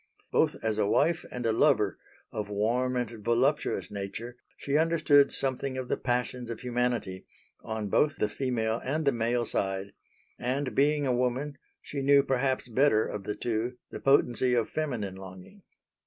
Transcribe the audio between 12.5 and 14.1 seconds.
better of the two the